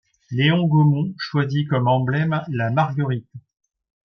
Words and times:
Léon 0.31 0.63
Gaumont 0.65 1.13
choisit 1.19 1.69
comme 1.69 1.87
emblème 1.87 2.43
la 2.49 2.71
marguerite. 2.71 3.29